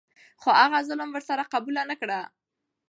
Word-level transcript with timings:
خو 0.41 0.49
هغه 0.59 0.79
ظلم 0.87 1.09
ور 1.11 1.23
سره 1.29 1.43
قبوله 1.53 1.81
نه 1.89 1.95
کړه. 2.01 2.19